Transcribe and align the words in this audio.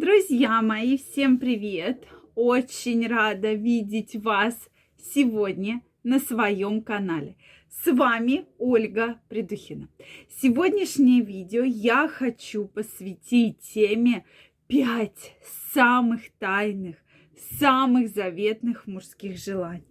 Друзья 0.00 0.62
мои, 0.62 0.96
всем 0.96 1.38
привет! 1.38 2.06
Очень 2.36 3.08
рада 3.08 3.54
видеть 3.54 4.14
вас 4.14 4.56
сегодня 4.96 5.82
на 6.04 6.20
своем 6.20 6.82
канале. 6.82 7.34
С 7.68 7.90
вами 7.90 8.46
Ольга 8.58 9.20
Придухина. 9.28 9.88
Сегодняшнее 10.40 11.22
видео 11.22 11.64
я 11.64 12.06
хочу 12.06 12.68
посвятить 12.68 13.58
теме 13.58 14.24
5 14.68 15.10
самых 15.74 16.30
тайных, 16.38 16.94
самых 17.58 18.10
заветных 18.10 18.86
мужских 18.86 19.36
желаний. 19.36 19.82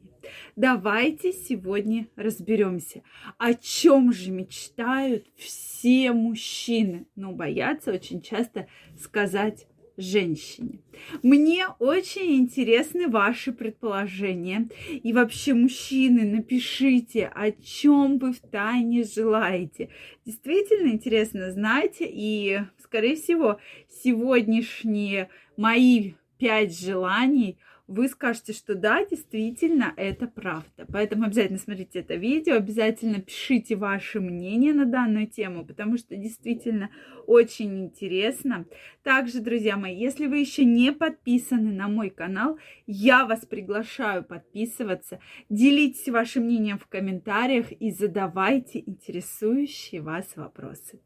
Давайте 0.56 1.34
сегодня 1.34 2.08
разберемся, 2.16 3.04
о 3.38 3.54
чем 3.54 4.14
же 4.14 4.32
мечтают 4.32 5.28
все 5.36 6.14
мужчины, 6.14 7.08
но 7.18 7.34
боятся 7.34 7.92
очень 7.92 8.22
часто 8.22 8.68
сказать 8.98 9.68
женщине. 9.98 10.80
Мне 11.24 11.68
очень 11.80 12.38
интересны 12.38 13.08
ваши 13.08 13.52
предположения. 13.52 14.70
И 14.90 15.12
вообще, 15.14 15.54
мужчины, 15.54 16.24
напишите, 16.24 17.28
о 17.34 17.52
чем 17.52 18.20
вы 18.20 18.34
в 18.34 18.40
тайне 18.40 19.04
желаете. 19.04 19.90
Действительно 20.26 20.92
интересно 20.92 21.52
знать. 21.52 21.98
И, 22.00 22.60
скорее 22.84 23.16
всего, 23.16 23.60
сегодняшние 24.04 25.30
мои 25.58 26.14
пять 26.38 26.80
желаний– 26.80 27.58
вы 27.88 28.10
скажете, 28.10 28.52
что 28.52 28.76
да, 28.76 29.06
действительно, 29.06 29.94
это 29.96 30.28
правда. 30.28 30.86
Поэтому 30.92 31.26
обязательно 31.26 31.58
смотрите 31.58 32.00
это 32.00 32.16
видео, 32.16 32.56
обязательно 32.56 33.22
пишите 33.22 33.76
ваше 33.76 34.20
мнение 34.20 34.74
на 34.74 34.86
данную 34.86 35.28
тему, 35.28 35.66
потому 35.66 35.98
что 35.98 36.16
действительно 36.16 36.90
очень 37.26 37.86
интересно. 37.86 38.66
Также, 39.04 39.40
друзья 39.40 39.78
мои, 39.78 39.96
если 39.96 40.28
вы 40.28 40.40
еще 40.40 40.66
не 40.66 40.92
подписаны 40.92 41.72
на 41.72 41.88
мой 41.88 42.10
канал, 42.10 42.60
я 42.86 43.26
вас 43.26 43.46
приглашаю 43.46 44.24
подписываться, 44.24 45.20
делитесь 45.50 46.10
вашим 46.10 46.44
мнением 46.44 46.78
в 46.78 46.88
комментариях 46.88 47.72
и 47.72 47.92
задавайте 47.92 48.84
интересующие 48.86 50.02
вас 50.02 50.36
вопросы. 50.36 51.00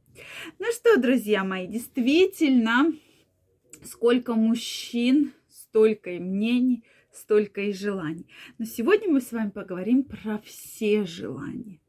Ну 0.58 0.66
что, 0.72 1.00
друзья 1.00 1.44
мои, 1.44 1.68
действительно, 1.68 2.92
сколько 3.84 4.34
мужчин 4.34 5.34
столько 5.72 6.12
и 6.12 6.20
мнений, 6.20 6.84
столько 7.14 7.62
и 7.62 7.72
желаний. 7.72 8.28
Но 8.58 8.66
сегодня 8.66 9.10
мы 9.10 9.22
с 9.22 9.32
вами 9.32 9.52
поговорим 9.52 10.04
про 10.04 10.38
все 10.40 11.06
желания. 11.06 11.80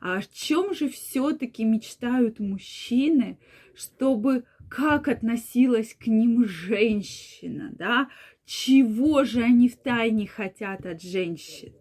А 0.00 0.18
о 0.18 0.22
чем 0.22 0.74
же 0.74 0.88
все-таки 0.88 1.64
мечтают 1.64 2.38
мужчины, 2.38 3.38
чтобы 3.74 4.44
как 4.68 5.08
относилась 5.08 5.94
к 5.94 6.06
ним 6.06 6.44
женщина, 6.44 7.70
да, 7.72 8.08
чего 8.52 9.24
же 9.24 9.42
они 9.42 9.66
в 9.70 9.76
тайне 9.76 10.26
хотят 10.26 10.84
от 10.84 11.00
женщин. 11.00 11.72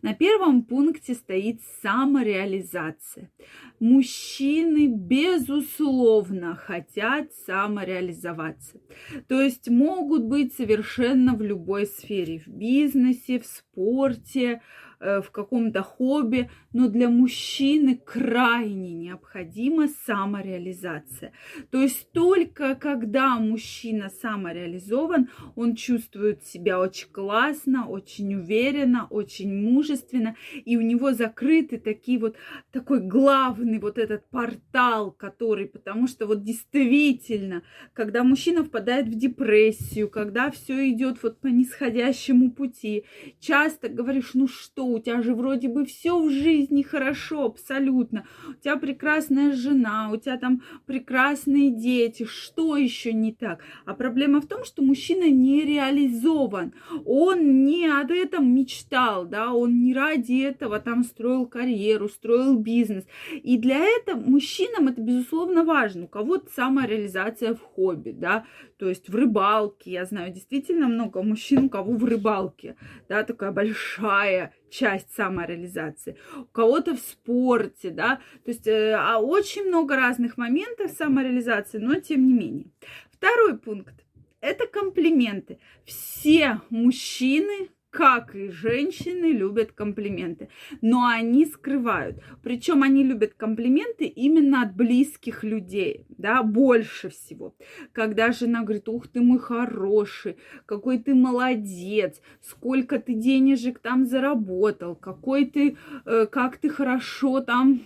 На 0.00 0.14
первом 0.14 0.62
пункте 0.62 1.14
стоит 1.14 1.60
самореализация. 1.82 3.32
Мужчины, 3.80 4.86
безусловно, 4.86 6.54
хотят 6.54 7.32
самореализоваться. 7.32 8.80
То 9.26 9.40
есть 9.40 9.68
могут 9.68 10.22
быть 10.22 10.54
совершенно 10.54 11.34
в 11.34 11.42
любой 11.42 11.86
сфере, 11.86 12.38
в 12.38 12.46
бизнесе, 12.46 13.40
в 13.40 13.46
спорте, 13.46 14.62
в 15.00 15.30
каком-то 15.32 15.82
хобби, 15.82 16.50
но 16.72 16.88
для 16.88 17.08
мужчины 17.08 17.96
крайне 17.96 18.92
необходима 18.92 19.88
самореализация. 20.06 21.32
То 21.70 21.80
есть 21.80 22.12
только 22.12 22.74
когда 22.74 23.36
мужчина 23.36 24.10
самореализован, 24.10 25.30
он 25.56 25.74
чувствует 25.74 26.44
себя 26.44 26.78
очень 26.78 27.08
классно, 27.08 27.88
очень 27.88 28.34
уверенно, 28.34 29.06
очень 29.08 29.52
мужественно, 29.54 30.36
и 30.64 30.76
у 30.76 30.82
него 30.82 31.12
закрыты 31.12 31.78
такие 31.78 32.18
вот, 32.18 32.36
такой 32.70 33.00
главный 33.00 33.78
вот 33.78 33.96
этот 33.96 34.28
портал, 34.28 35.10
который, 35.12 35.66
потому 35.66 36.08
что 36.08 36.26
вот 36.26 36.44
действительно, 36.44 37.62
когда 37.94 38.22
мужчина 38.22 38.64
впадает 38.64 39.06
в 39.06 39.14
депрессию, 39.14 40.10
когда 40.10 40.50
все 40.50 40.90
идет 40.90 41.22
вот 41.22 41.40
по 41.40 41.46
нисходящему 41.46 42.50
пути, 42.50 43.04
часто 43.38 43.88
говоришь, 43.88 44.34
ну 44.34 44.46
что, 44.46 44.89
у 44.92 44.98
тебя 44.98 45.22
же 45.22 45.34
вроде 45.34 45.68
бы 45.68 45.84
все 45.84 46.20
в 46.20 46.30
жизни 46.30 46.82
хорошо, 46.82 47.46
абсолютно. 47.46 48.26
У 48.48 48.54
тебя 48.54 48.76
прекрасная 48.76 49.52
жена, 49.52 50.10
у 50.12 50.16
тебя 50.16 50.36
там 50.36 50.62
прекрасные 50.86 51.70
дети, 51.70 52.24
что 52.24 52.76
еще 52.76 53.12
не 53.12 53.32
так? 53.32 53.60
А 53.84 53.94
проблема 53.94 54.40
в 54.40 54.46
том, 54.46 54.64
что 54.64 54.82
мужчина 54.82 55.28
не 55.30 55.64
реализован, 55.64 56.72
он 57.04 57.64
не 57.64 57.86
об 57.86 58.10
этом 58.10 58.54
мечтал, 58.54 59.26
да, 59.26 59.52
он 59.52 59.82
не 59.82 59.94
ради 59.94 60.42
этого 60.42 60.80
там 60.80 61.04
строил 61.04 61.46
карьеру, 61.46 62.08
строил 62.08 62.56
бизнес. 62.56 63.04
И 63.32 63.58
для 63.58 63.78
этого 63.78 64.20
мужчинам 64.20 64.88
это, 64.88 65.00
безусловно, 65.00 65.64
важно. 65.64 66.04
У 66.04 66.08
кого-то 66.08 66.50
самореализация 66.52 67.54
в 67.54 67.60
хобби, 67.60 68.10
да, 68.10 68.44
то 68.78 68.88
есть 68.88 69.08
в 69.08 69.14
рыбалке, 69.14 69.90
я 69.92 70.04
знаю 70.06 70.32
действительно 70.32 70.88
много 70.88 71.22
мужчин, 71.22 71.66
у 71.66 71.68
кого 71.68 71.92
в 71.92 72.04
рыбалке, 72.04 72.76
да, 73.08 73.22
такая 73.24 73.52
большая 73.52 74.54
часть 74.70 75.12
самореализации, 75.14 76.16
у 76.36 76.44
кого-то 76.44 76.94
в 76.94 77.00
спорте, 77.00 77.90
да, 77.90 78.20
то 78.44 78.50
есть 78.50 78.66
э, 78.66 78.94
а 78.94 79.18
очень 79.18 79.64
много 79.64 79.96
разных 79.96 80.36
моментов 80.36 80.92
самореализации, 80.92 81.78
но 81.78 82.00
тем 82.00 82.26
не 82.26 82.32
менее. 82.32 82.66
Второй 83.10 83.58
пункт– 83.58 83.94
это 84.40 84.66
комплименты. 84.66 85.58
Все 85.84 86.60
мужчины 86.70 87.68
как 87.90 88.34
и 88.36 88.50
женщины 88.50 89.32
любят 89.32 89.72
комплименты, 89.72 90.48
но 90.80 91.06
они 91.06 91.44
скрывают. 91.44 92.22
Причем 92.42 92.82
они 92.82 93.02
любят 93.04 93.34
комплименты 93.34 94.06
именно 94.06 94.62
от 94.62 94.74
близких 94.74 95.44
людей, 95.44 96.06
да, 96.08 96.42
больше 96.42 97.10
всего. 97.10 97.54
Когда 97.92 98.32
жена 98.32 98.62
говорит, 98.62 98.88
ух 98.88 99.08
ты 99.08 99.20
мой 99.20 99.38
хороший, 99.38 100.36
какой 100.66 100.98
ты 100.98 101.14
молодец, 101.14 102.20
сколько 102.40 102.98
ты 103.00 103.14
денежек 103.14 103.80
там 103.80 104.06
заработал, 104.06 104.94
какой 104.94 105.46
ты, 105.46 105.76
э, 106.06 106.26
как 106.26 106.58
ты 106.58 106.68
хорошо 106.68 107.40
там 107.40 107.82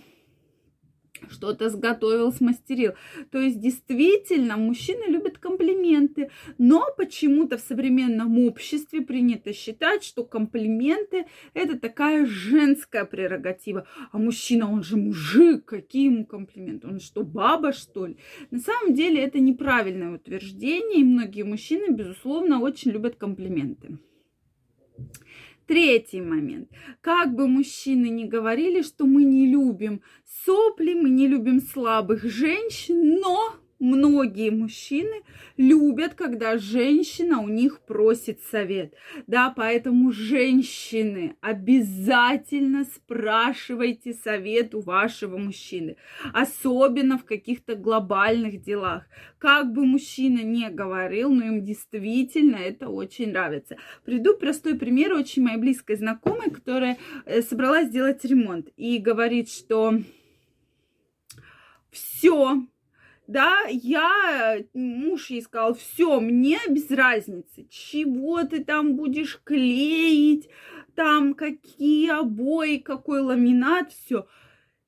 что-то 1.35 1.69
сготовил, 1.69 2.31
смастерил. 2.31 2.93
То 3.31 3.39
есть 3.39 3.59
действительно 3.59 4.57
мужчины 4.57 5.05
любят 5.07 5.37
комплименты, 5.37 6.29
но 6.57 6.87
почему-то 6.97 7.57
в 7.57 7.61
современном 7.61 8.39
обществе 8.39 9.01
принято 9.01 9.53
считать, 9.53 10.03
что 10.03 10.23
комплименты 10.23 11.25
это 11.53 11.77
такая 11.77 12.25
женская 12.25 13.05
прерогатива. 13.05 13.85
А 14.11 14.17
мужчина, 14.17 14.71
он 14.71 14.83
же 14.83 14.97
мужик, 14.97 15.65
какие 15.65 16.05
ему 16.05 16.25
комплименты? 16.25 16.87
Он 16.87 16.99
что, 16.99 17.23
баба, 17.23 17.73
что 17.73 18.07
ли? 18.07 18.17
На 18.51 18.59
самом 18.59 18.93
деле 18.93 19.21
это 19.21 19.39
неправильное 19.39 20.15
утверждение, 20.15 21.01
и 21.01 21.03
многие 21.03 21.43
мужчины, 21.43 21.93
безусловно, 21.93 22.59
очень 22.59 22.91
любят 22.91 23.15
комплименты. 23.15 23.97
Третий 25.67 26.21
момент. 26.21 26.69
Как 27.01 27.33
бы 27.33 27.47
мужчины 27.47 28.09
не 28.09 28.25
говорили, 28.25 28.83
что 28.83 29.05
мы 29.05 29.23
не 29.23 29.47
любим 29.47 30.01
сопли, 30.45 30.93
мы 30.93 31.09
не 31.09 31.27
любим 31.27 31.59
слабых 31.59 32.23
женщин, 32.23 33.19
но 33.19 33.55
многие 33.85 34.49
мужчины 34.49 35.21
любят, 35.57 36.15
когда 36.15 36.57
женщина 36.57 37.41
у 37.41 37.47
них 37.47 37.79
просит 37.81 38.41
совет. 38.51 38.93
Да, 39.27 39.53
поэтому 39.55 40.11
женщины 40.11 41.35
обязательно 41.41 42.85
спрашивайте 42.85 44.13
совет 44.13 44.75
у 44.75 44.81
вашего 44.81 45.37
мужчины, 45.37 45.97
особенно 46.33 47.17
в 47.17 47.25
каких-то 47.25 47.75
глобальных 47.75 48.61
делах. 48.61 49.03
Как 49.37 49.71
бы 49.71 49.85
мужчина 49.85 50.41
не 50.41 50.69
говорил, 50.69 51.31
но 51.31 51.45
им 51.45 51.63
действительно 51.63 52.55
это 52.55 52.89
очень 52.89 53.31
нравится. 53.31 53.77
Приду 54.03 54.35
простой 54.35 54.75
пример 54.75 55.13
очень 55.13 55.43
моей 55.43 55.57
близкой 55.57 55.95
знакомой, 55.95 56.49
которая 56.49 56.97
э, 57.25 57.41
собралась 57.41 57.89
сделать 57.89 58.25
ремонт 58.25 58.69
и 58.75 58.97
говорит, 58.97 59.49
что 59.49 59.99
все, 61.91 62.67
да, 63.27 63.61
я, 63.69 64.57
муж 64.73 65.29
ей 65.29 65.41
сказал, 65.41 65.73
все, 65.73 66.19
мне 66.19 66.59
без 66.69 66.89
разницы, 66.91 67.65
чего 67.69 68.43
ты 68.43 68.63
там 68.63 68.95
будешь 68.95 69.41
клеить, 69.43 70.49
там 70.95 71.33
какие 71.33 72.09
обои, 72.09 72.77
какой 72.77 73.21
ламинат, 73.21 73.91
все. 73.91 74.27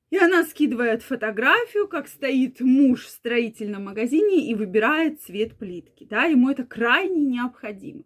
И 0.10 0.18
она 0.18 0.46
скидывает 0.46 1.04
фотографию, 1.04 1.88
как 1.88 2.08
стоит 2.08 2.62
муж 2.62 3.06
в 3.06 3.10
строительном 3.10 3.86
магазине 3.86 4.50
и 4.50 4.56
выбирает 4.56 5.22
цвет 5.22 5.58
плитки. 5.58 6.08
Да, 6.10 6.24
ему 6.24 6.50
это 6.50 6.64
крайне 6.64 7.26
необходимо. 7.26 8.04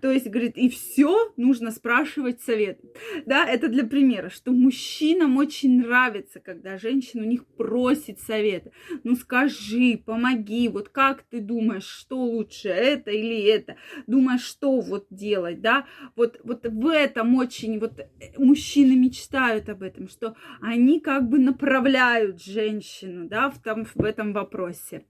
То 0.00 0.10
есть, 0.10 0.26
говорит, 0.26 0.56
и 0.56 0.68
все 0.68 1.32
нужно 1.36 1.70
спрашивать 1.70 2.42
совет. 2.42 2.80
Да, 3.24 3.46
это 3.46 3.68
для 3.68 3.84
примера, 3.84 4.30
что 4.30 4.50
мужчинам 4.50 5.36
очень 5.36 5.80
нравится, 5.82 6.40
когда 6.40 6.76
женщина 6.76 7.22
у 7.22 7.28
них 7.28 7.46
просит 7.46 8.18
совета. 8.20 8.72
Ну 9.04 9.14
скажи, 9.14 10.02
помоги, 10.04 10.68
вот 10.68 10.88
как 10.88 11.22
ты 11.22 11.40
думаешь, 11.40 11.86
что 11.86 12.20
лучше, 12.20 12.68
это 12.68 13.12
или 13.12 13.44
это? 13.44 13.76
Думаешь, 14.08 14.42
что 14.42 14.80
вот 14.80 15.06
делать, 15.10 15.60
да? 15.60 15.86
Вот, 16.16 16.40
вот 16.42 16.66
в 16.66 16.86
этом 16.88 17.36
очень, 17.36 17.78
вот 17.78 18.00
э, 18.00 18.06
мужчины 18.38 18.96
мечтают 18.96 19.68
об 19.68 19.82
этом, 19.82 20.08
что 20.08 20.34
они 20.60 20.98
как 20.98 21.28
бы 21.28 21.43
направляют 21.44 22.42
женщину, 22.42 23.28
да, 23.28 23.50
в, 23.50 23.62
том, 23.62 23.84
в 23.84 24.02
этом 24.04 24.32
вопросе. 24.32 25.04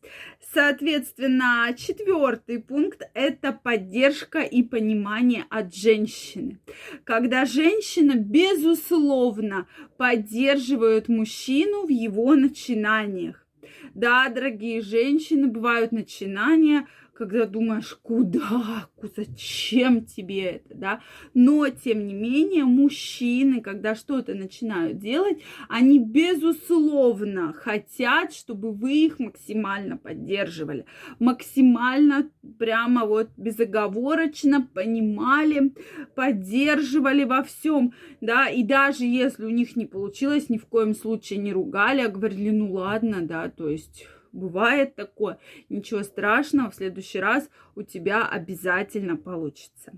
Соответственно, 0.52 1.74
четвертый 1.76 2.60
пункт– 2.60 3.02
это 3.14 3.52
поддержка 3.52 4.40
и 4.40 4.62
понимание 4.62 5.44
от 5.50 5.74
женщины. 5.74 6.58
Когда 7.04 7.44
женщина, 7.44 8.14
безусловно, 8.16 9.66
поддерживает 9.96 11.08
мужчину 11.08 11.86
в 11.86 11.90
его 11.90 12.34
начинаниях. 12.34 13.46
Да, 13.94 14.28
дорогие 14.28 14.80
женщины, 14.80 15.46
бывают 15.46 15.92
начинания– 15.92 16.86
когда 17.14 17.46
думаешь, 17.46 17.98
куда, 18.02 18.88
зачем 19.16 20.04
тебе 20.04 20.42
это, 20.42 20.74
да, 20.74 21.00
но, 21.32 21.68
тем 21.68 22.06
не 22.06 22.14
менее, 22.14 22.64
мужчины, 22.64 23.60
когда 23.60 23.94
что-то 23.94 24.34
начинают 24.34 24.98
делать, 24.98 25.38
они, 25.68 25.98
безусловно, 25.98 27.52
хотят, 27.52 28.32
чтобы 28.32 28.72
вы 28.72 29.06
их 29.06 29.18
максимально 29.18 29.96
поддерживали, 29.96 30.86
максимально 31.18 32.30
прямо 32.58 33.06
вот 33.06 33.30
безоговорочно 33.36 34.68
понимали, 34.74 35.72
поддерживали 36.14 37.24
во 37.24 37.42
всем, 37.42 37.94
да, 38.20 38.48
и 38.48 38.62
даже 38.62 39.04
если 39.04 39.44
у 39.44 39.50
них 39.50 39.76
не 39.76 39.86
получилось, 39.86 40.48
ни 40.48 40.58
в 40.58 40.66
коем 40.66 40.94
случае 40.94 41.38
не 41.38 41.52
ругали, 41.52 42.00
а 42.00 42.08
говорили, 42.08 42.50
ну 42.50 42.72
ладно, 42.72 43.22
да, 43.22 43.48
то 43.48 43.68
есть 43.68 44.06
Бывает 44.34 44.96
такое. 44.96 45.38
Ничего 45.68 46.02
страшного, 46.02 46.70
в 46.70 46.74
следующий 46.74 47.20
раз 47.20 47.48
у 47.76 47.82
тебя 47.82 48.26
обязательно 48.28 49.16
получится. 49.16 49.92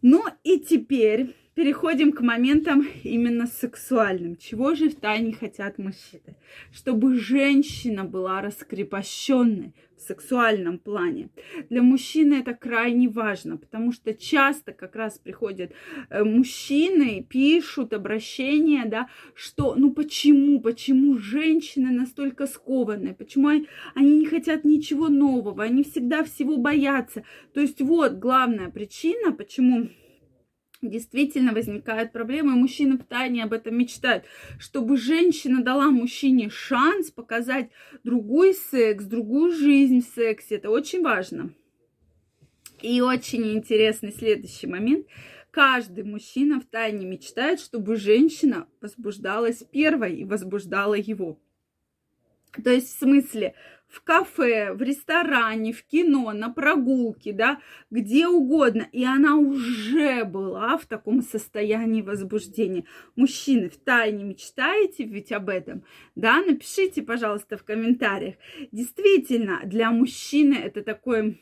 Ну 0.00 0.24
и 0.42 0.58
теперь 0.58 1.36
переходим 1.58 2.12
к 2.12 2.20
моментам 2.20 2.86
именно 3.02 3.48
сексуальным. 3.48 4.36
Чего 4.36 4.76
же 4.76 4.88
в 4.88 4.94
тайне 4.94 5.32
хотят 5.32 5.76
мужчины? 5.76 6.36
Чтобы 6.70 7.16
женщина 7.18 8.04
была 8.04 8.40
раскрепощенной 8.42 9.74
в 9.96 10.00
сексуальном 10.00 10.78
плане. 10.78 11.30
Для 11.68 11.82
мужчины 11.82 12.34
это 12.34 12.54
крайне 12.54 13.08
важно, 13.08 13.56
потому 13.56 13.90
что 13.90 14.14
часто 14.14 14.72
как 14.72 14.94
раз 14.94 15.18
приходят 15.18 15.72
э, 16.10 16.22
мужчины, 16.22 17.26
пишут 17.28 17.92
обращения, 17.92 18.84
да, 18.86 19.08
что, 19.34 19.74
ну 19.74 19.90
почему, 19.90 20.60
почему 20.60 21.18
женщины 21.18 21.90
настолько 21.90 22.46
скованные, 22.46 23.14
почему 23.14 23.48
они 23.48 24.18
не 24.18 24.26
хотят 24.26 24.64
ничего 24.64 25.08
нового, 25.08 25.64
они 25.64 25.82
всегда 25.82 26.22
всего 26.22 26.56
боятся. 26.56 27.24
То 27.52 27.60
есть 27.60 27.80
вот 27.80 28.12
главная 28.12 28.68
причина, 28.68 29.32
почему 29.32 29.88
действительно 30.82 31.52
возникают 31.52 32.12
проблемы, 32.12 32.52
мужчины 32.52 32.98
в 32.98 33.04
тайне 33.04 33.44
об 33.44 33.52
этом 33.52 33.76
мечтают, 33.76 34.24
чтобы 34.58 34.96
женщина 34.96 35.62
дала 35.62 35.90
мужчине 35.90 36.50
шанс 36.50 37.10
показать 37.10 37.70
другой 38.04 38.54
секс, 38.54 39.04
другую 39.04 39.52
жизнь 39.52 40.02
в 40.02 40.14
сексе. 40.14 40.56
Это 40.56 40.70
очень 40.70 41.02
важно. 41.02 41.52
И 42.80 43.00
очень 43.00 43.52
интересный 43.54 44.12
следующий 44.12 44.68
момент. 44.68 45.06
Каждый 45.50 46.04
мужчина 46.04 46.60
в 46.60 46.66
тайне 46.66 47.06
мечтает, 47.06 47.58
чтобы 47.58 47.96
женщина 47.96 48.68
возбуждалась 48.80 49.64
первой 49.72 50.16
и 50.16 50.24
возбуждала 50.24 50.94
его. 50.94 51.40
То 52.62 52.70
есть 52.70 52.94
в 52.94 52.98
смысле, 52.98 53.54
в 53.88 54.02
кафе, 54.02 54.72
в 54.72 54.82
ресторане, 54.82 55.72
в 55.72 55.82
кино, 55.82 56.32
на 56.32 56.50
прогулке, 56.50 57.32
да, 57.32 57.60
где 57.90 58.28
угодно. 58.28 58.86
И 58.92 59.04
она 59.04 59.36
уже 59.36 60.24
была 60.24 60.76
в 60.76 60.86
таком 60.86 61.22
состоянии 61.22 62.02
возбуждения. 62.02 62.84
Мужчины, 63.16 63.68
в 63.70 63.76
тайне 63.78 64.24
мечтаете 64.24 65.04
ведь 65.04 65.32
об 65.32 65.48
этом? 65.48 65.84
Да, 66.14 66.42
напишите, 66.42 67.02
пожалуйста, 67.02 67.56
в 67.56 67.64
комментариях. 67.64 68.34
Действительно, 68.72 69.60
для 69.64 69.90
мужчины 69.90 70.54
это 70.54 70.82
такой 70.82 71.40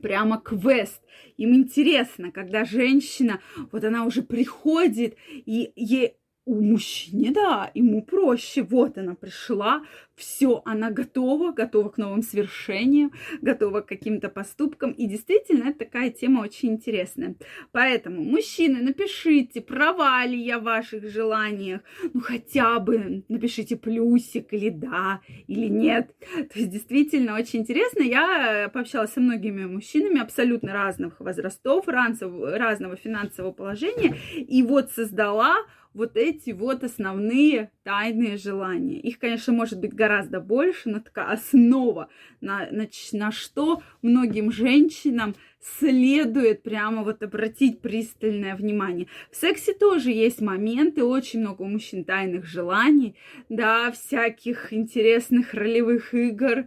прямо 0.00 0.40
квест. 0.40 1.00
Им 1.36 1.54
интересно, 1.54 2.30
когда 2.30 2.64
женщина, 2.64 3.40
вот 3.70 3.84
она 3.84 4.04
уже 4.04 4.22
приходит, 4.22 5.16
и 5.30 5.72
ей 5.76 6.16
у 6.44 6.60
мужчины, 6.60 7.32
да, 7.32 7.70
ему 7.74 8.02
проще. 8.02 8.62
Вот 8.62 8.98
она 8.98 9.14
пришла, 9.14 9.82
все, 10.16 10.62
она 10.64 10.90
готова, 10.90 11.52
готова 11.52 11.88
к 11.88 11.98
новым 11.98 12.22
свершениям, 12.22 13.12
готова 13.40 13.80
к 13.80 13.86
каким-то 13.86 14.28
поступкам. 14.28 14.90
И 14.90 15.06
действительно, 15.06 15.68
это 15.68 15.80
такая 15.80 16.10
тема 16.10 16.40
очень 16.40 16.70
интересная. 16.70 17.36
Поэтому, 17.70 18.22
мужчины, 18.22 18.82
напишите, 18.82 19.60
права 19.60 20.24
ли 20.26 20.40
я 20.40 20.58
в 20.58 20.64
ваших 20.64 21.08
желаниях. 21.08 21.82
Ну, 22.12 22.20
хотя 22.20 22.78
бы 22.80 23.24
напишите 23.28 23.76
плюсик 23.76 24.52
или 24.52 24.70
да, 24.70 25.20
или 25.46 25.66
нет. 25.66 26.14
То 26.34 26.58
есть, 26.58 26.70
действительно, 26.70 27.36
очень 27.36 27.60
интересно. 27.60 28.02
Я 28.02 28.68
пообщалась 28.72 29.12
со 29.12 29.20
многими 29.20 29.64
мужчинами 29.64 30.20
абсолютно 30.20 30.72
разных 30.72 31.20
возрастов, 31.20 31.86
разного 31.86 32.96
финансового 32.96 33.52
положения. 33.52 34.16
И 34.36 34.62
вот 34.62 34.90
создала 34.90 35.56
вот 35.94 36.16
эти 36.16 36.50
вот 36.50 36.84
основные 36.84 37.70
тайные 37.82 38.36
желания. 38.36 38.98
Их, 39.00 39.18
конечно, 39.18 39.52
может 39.52 39.78
быть 39.78 39.94
гораздо 39.94 40.40
больше, 40.40 40.88
но 40.88 41.00
такая 41.00 41.26
основа, 41.26 42.08
на, 42.40 42.68
на, 42.70 42.86
на 43.12 43.32
что 43.32 43.82
многим 44.02 44.52
женщинам 44.52 45.34
следует 45.60 46.62
прямо 46.62 47.04
вот 47.04 47.22
обратить 47.22 47.80
пристальное 47.80 48.56
внимание. 48.56 49.06
В 49.30 49.36
сексе 49.36 49.72
тоже 49.72 50.10
есть 50.10 50.40
моменты, 50.40 51.04
очень 51.04 51.40
много 51.40 51.62
у 51.62 51.66
мужчин 51.66 52.04
тайных 52.04 52.46
желаний, 52.46 53.14
да, 53.48 53.92
всяких 53.92 54.72
интересных 54.72 55.54
ролевых 55.54 56.14
игр, 56.14 56.66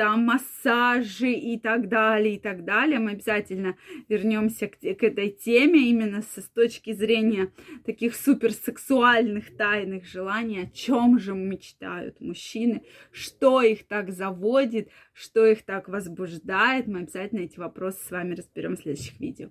там 0.00 0.24
массажи 0.24 1.30
и 1.30 1.58
так 1.58 1.90
далее, 1.90 2.36
и 2.36 2.38
так 2.38 2.64
далее. 2.64 2.98
Мы 2.98 3.10
обязательно 3.10 3.76
вернемся 4.08 4.66
к, 4.66 4.78
к 4.78 5.02
этой 5.02 5.28
теме 5.28 5.90
именно 5.90 6.22
с, 6.22 6.40
с 6.40 6.48
точки 6.48 6.94
зрения 6.94 7.52
таких 7.84 8.16
суперсексуальных 8.16 9.54
тайных 9.58 10.06
желаний, 10.06 10.62
о 10.62 10.70
чем 10.70 11.18
же 11.18 11.34
мечтают 11.34 12.18
мужчины, 12.18 12.82
что 13.12 13.60
их 13.60 13.86
так 13.88 14.10
заводит, 14.10 14.88
что 15.12 15.44
их 15.44 15.66
так 15.66 15.86
возбуждает. 15.90 16.86
Мы 16.86 17.00
обязательно 17.00 17.40
эти 17.40 17.58
вопросы 17.58 18.02
с 18.02 18.10
вами 18.10 18.34
разберем 18.34 18.76
в 18.76 18.80
следующих 18.80 19.20
видео. 19.20 19.50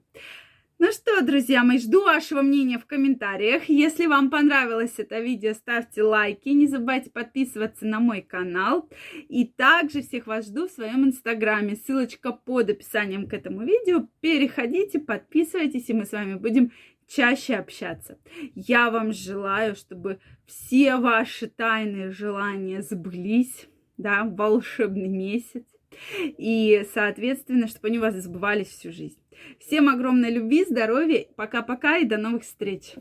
Ну 0.81 0.93
что, 0.93 1.21
друзья 1.21 1.65
мои, 1.65 1.77
жду 1.77 2.05
вашего 2.05 2.41
мнения 2.41 2.79
в 2.79 2.85
комментариях. 2.85 3.67
Если 3.67 4.05
вам 4.05 4.29
понравилось 4.29 4.93
это 4.95 5.19
видео, 5.19 5.53
ставьте 5.53 6.03
лайки. 6.03 6.47
Не 6.47 6.67
забывайте 6.67 7.09
подписываться 7.09 7.85
на 7.85 7.99
мой 7.99 8.21
канал. 8.21 8.89
И 9.27 9.43
также 9.43 10.01
всех 10.01 10.25
вас 10.25 10.45
жду 10.45 10.69
в 10.69 10.71
своем 10.71 11.03
инстаграме. 11.03 11.75
Ссылочка 11.75 12.31
под 12.31 12.69
описанием 12.69 13.27
к 13.27 13.33
этому 13.33 13.65
видео. 13.65 14.07
Переходите, 14.21 14.99
подписывайтесь, 14.99 15.89
и 15.89 15.93
мы 15.93 16.05
с 16.05 16.13
вами 16.13 16.35
будем 16.35 16.71
чаще 17.09 17.55
общаться. 17.55 18.17
Я 18.55 18.89
вам 18.89 19.11
желаю, 19.11 19.75
чтобы 19.75 20.21
все 20.45 20.95
ваши 20.95 21.47
тайные 21.47 22.09
желания 22.09 22.81
сбылись, 22.83 23.67
да, 23.97 24.23
волшебный 24.23 25.09
месяц. 25.09 25.65
И, 26.37 26.85
соответственно, 26.93 27.67
чтобы 27.67 27.87
они 27.87 27.97
у 27.97 28.01
вас 28.01 28.15
забывались 28.15 28.67
всю 28.67 28.91
жизнь. 28.91 29.17
Всем 29.59 29.89
огромной 29.89 30.31
любви, 30.31 30.65
здоровья, 30.65 31.25
пока-пока 31.35 31.97
и 31.97 32.05
до 32.05 32.17
новых 32.17 32.43
встреч! 32.43 32.95